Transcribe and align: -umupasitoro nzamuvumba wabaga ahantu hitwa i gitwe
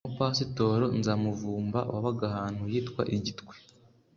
-umupasitoro 0.07 0.85
nzamuvumba 0.99 1.79
wabaga 1.93 2.23
ahantu 2.31 2.63
hitwa 2.71 3.01
i 3.15 3.17
gitwe 3.25 3.53